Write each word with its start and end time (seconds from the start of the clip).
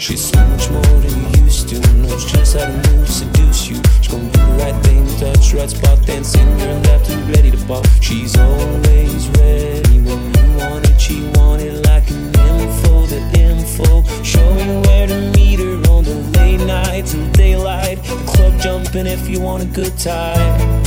She's 0.00 0.30
so 0.30 0.38
much 0.46 0.70
more 0.70 0.80
than 0.80 1.34
you 1.34 1.44
used 1.44 1.68
to. 1.68 1.78
know. 1.78 2.16
She 2.16 2.34
Knows 2.34 2.54
how 2.54 2.64
to 2.64 2.90
move, 2.90 3.06
seduce 3.06 3.68
you. 3.68 3.76
She's 4.00 4.08
gonna 4.08 4.24
do 4.30 4.38
the 4.38 4.56
right 4.58 4.74
thing, 4.82 5.06
touch 5.18 5.50
the 5.50 5.58
right 5.58 5.68
spot, 5.68 6.06
dance 6.06 6.34
in 6.34 6.58
your 6.58 6.72
lap, 6.88 7.06
and 7.10 7.28
ready 7.28 7.50
to 7.50 7.58
pop. 7.66 7.86
She's 8.00 8.34
always 8.38 9.28
ready 9.28 10.00
when 10.00 10.20
you 10.34 10.56
want 10.56 10.88
it. 10.88 10.98
She 10.98 11.20
want 11.34 11.60
it 11.60 11.84
like 11.84 12.10
an 12.10 12.34
info, 12.34 13.04
the 13.12 13.20
info. 13.38 14.02
Show 14.22 14.48
you 14.56 14.80
where 14.88 15.06
to 15.06 15.20
meet 15.36 15.60
her 15.60 15.76
on 15.92 16.04
the 16.04 16.14
late 16.38 16.64
night 16.64 17.12
and 17.12 17.30
daylight. 17.34 18.02
The 18.02 18.16
club 18.26 18.58
jumping 18.58 19.06
if 19.06 19.28
you 19.28 19.42
want 19.42 19.64
a 19.64 19.66
good 19.66 19.98
time. 19.98 20.82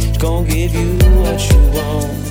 She's 0.00 0.18
gonna 0.18 0.44
give 0.44 0.74
you 0.74 0.98
what 1.22 1.38
you 1.52 1.60
want. 1.70 2.25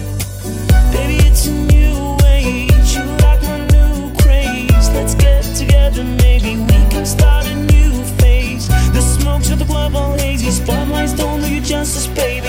start 7.06 7.46
a 7.48 7.56
new 7.56 8.04
phase. 8.20 8.68
The 8.68 9.02
smoke 9.02 9.44
to 9.44 9.56
the 9.56 9.66
global 9.66 10.14
hazy 10.14 10.52
spotlights 10.52 11.14
don't 11.14 11.42
do 11.42 11.54
you 11.54 11.62
justice, 11.62 12.08
baby. 12.08 12.45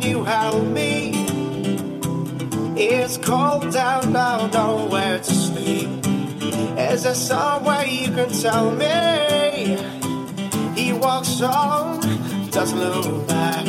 You 0.00 0.24
help 0.24 0.64
me? 0.68 1.12
It's 2.76 3.16
cold 3.18 3.72
down 3.72 4.12
now, 4.12 4.46
nowhere 4.46 5.18
to 5.18 5.34
sleep. 5.34 5.88
Is 6.78 7.02
there 7.02 7.14
somewhere 7.14 7.84
you 7.84 8.06
can 8.12 8.30
tell 8.30 8.70
me? 8.70 9.76
He 10.76 10.92
walks 10.92 11.40
on, 11.42 12.00
doesn't 12.50 12.78
look 12.78 13.26
back. 13.26 13.66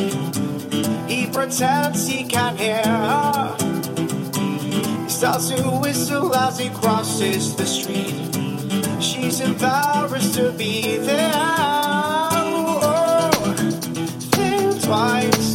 He 1.09 1.25
pretends 1.27 2.07
he 2.07 2.23
can't 2.23 2.59
hear 2.59 2.83
her. 2.83 3.55
He 5.03 5.09
starts 5.09 5.49
to 5.49 5.63
whistle 5.81 6.35
as 6.35 6.59
he 6.59 6.69
crosses 6.69 7.55
the 7.55 7.65
street. 7.65 9.01
She's 9.01 9.39
embarrassed 9.39 10.35
to 10.35 10.51
be 10.51 10.97
there. 10.97 11.31
Oh, 12.31 12.79
oh. 12.83 13.53
think 14.31 14.83
twice. 14.83 15.48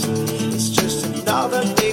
Just 1.54 1.83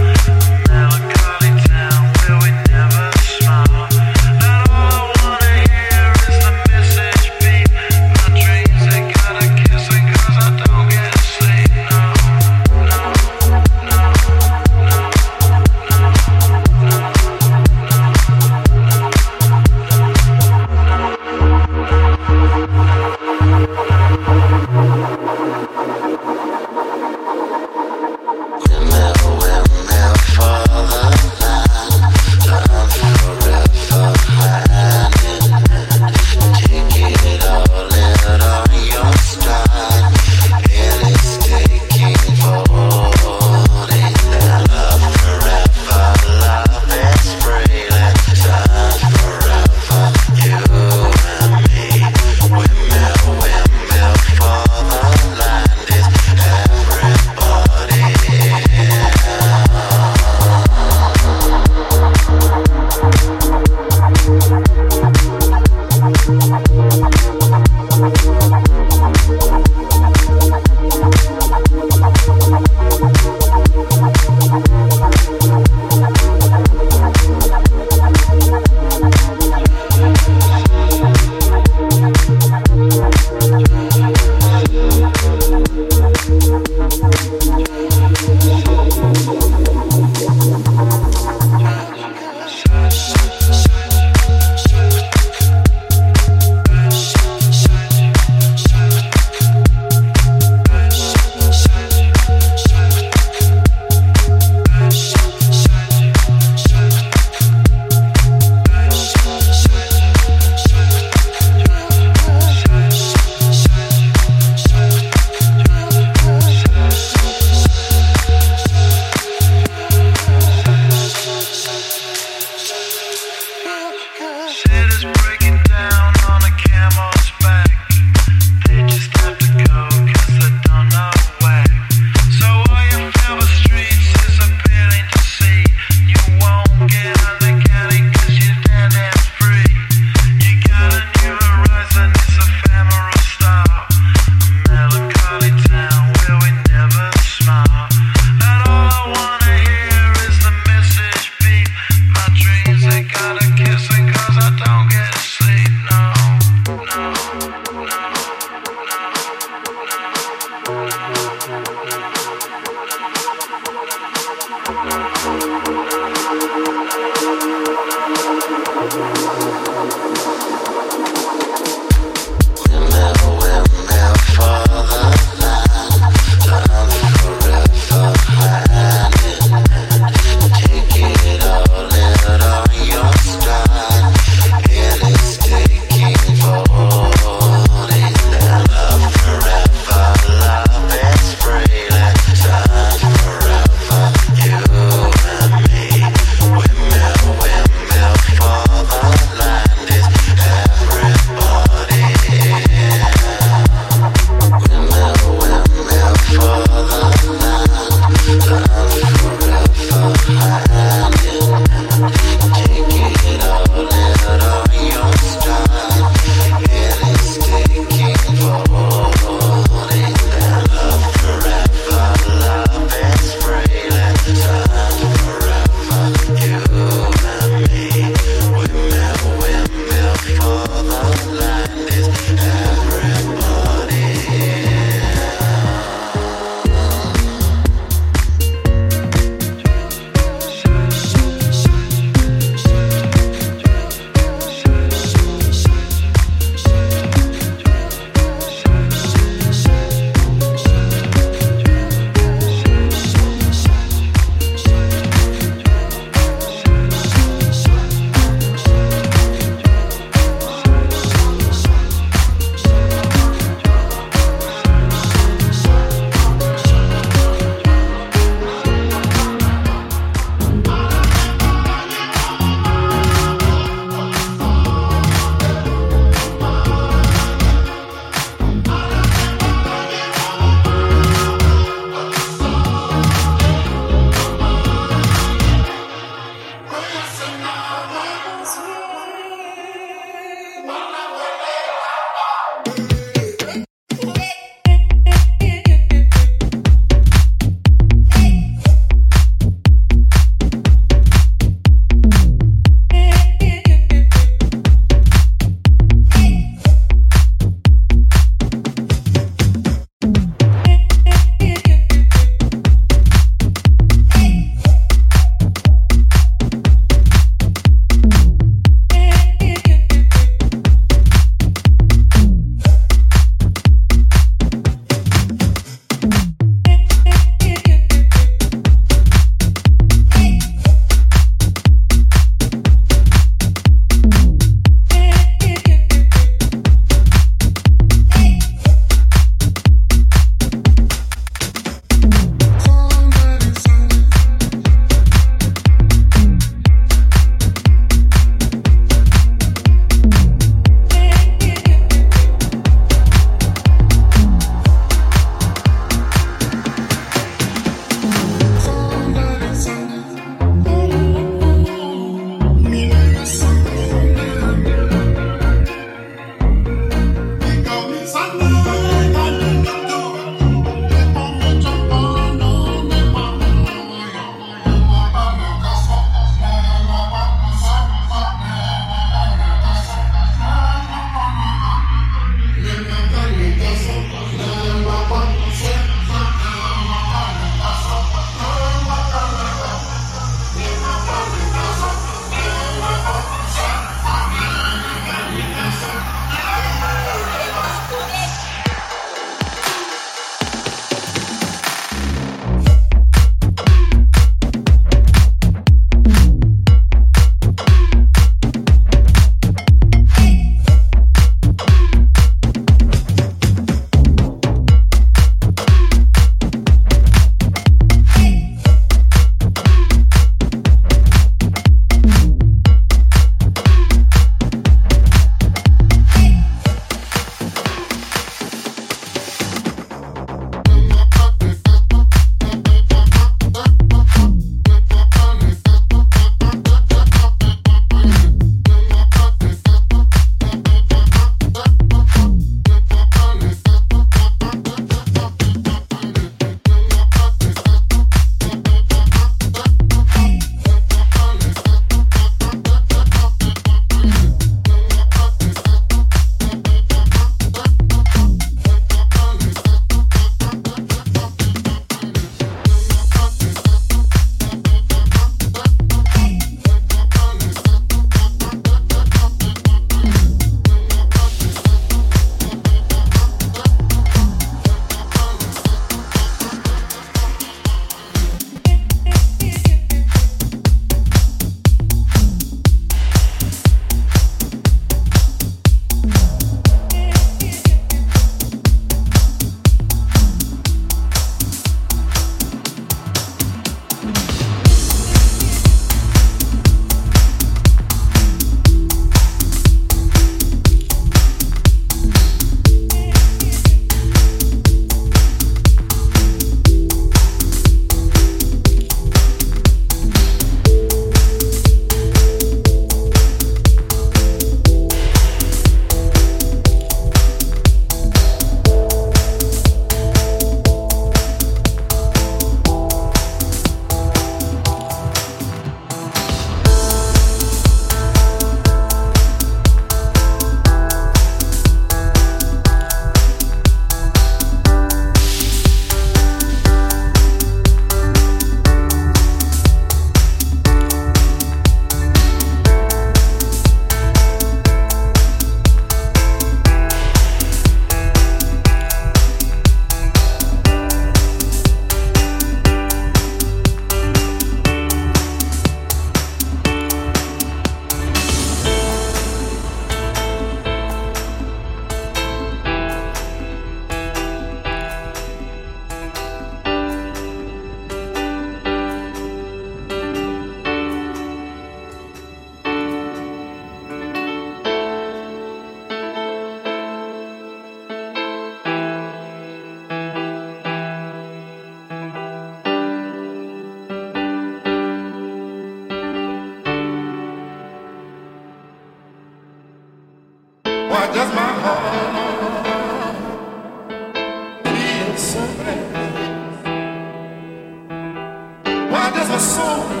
a 599.33 599.39
soul. 599.39 600.00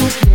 I 0.00 0.27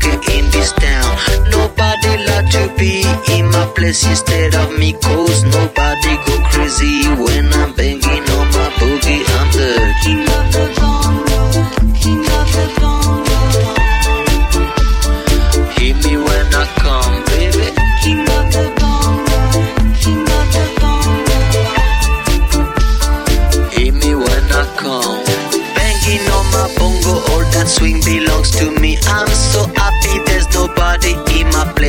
in 0.00 0.50
this 0.50 0.72
town. 0.72 1.16
Nobody 1.50 2.24
like 2.24 2.50
to 2.52 2.72
be 2.78 3.04
in 3.36 3.50
my 3.50 3.66
place 3.74 4.06
instead 4.06 4.54
of 4.54 4.78
me, 4.78 4.92
cause 4.92 5.44
nobody 5.44 6.16
go 6.26 6.38
crazy 6.50 7.08
when 7.08 7.52
I'm 7.52 7.74
banging 7.74 8.24
on 8.30 8.46
my 8.56 8.68
boogie. 8.78 9.31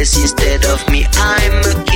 instead 0.03 0.65
of 0.65 0.85
me. 0.89 1.05
I'm 1.13 1.92